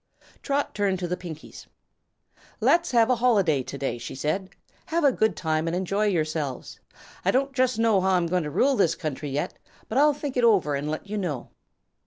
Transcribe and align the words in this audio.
Trot 0.41 0.73
turned 0.73 0.97
to 0.97 1.07
the 1.07 1.15
Pinkies. 1.15 1.67
"Let's 2.59 2.89
have 2.89 3.11
a 3.11 3.17
holiday 3.17 3.61
to 3.61 3.77
day," 3.77 3.99
she 3.99 4.15
said. 4.15 4.49
"Have 4.87 5.03
a 5.03 5.11
good 5.11 5.35
time 5.35 5.67
and 5.67 5.75
enjoy 5.75 6.05
yourselves. 6.07 6.79
I 7.23 7.29
don't 7.29 7.53
jus' 7.53 7.77
know 7.77 8.01
how 8.01 8.13
I'm 8.15 8.25
goin' 8.25 8.41
to 8.41 8.49
rule 8.49 8.75
this 8.75 8.95
country, 8.95 9.29
yet, 9.29 9.59
but 9.87 9.99
I'll 9.99 10.15
think 10.15 10.35
it 10.35 10.43
over 10.43 10.75
an' 10.75 10.87
let 10.87 11.05
you 11.05 11.19
know." 11.19 11.49